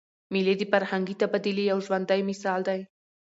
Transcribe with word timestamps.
مېلې 0.33 0.53
د 0.57 0.61
فرهنګي 0.71 1.15
تبادلې 1.21 1.63
یو 1.71 1.79
ژوندى 1.85 2.19
مثال 2.29 2.59
دئ. 2.67 2.79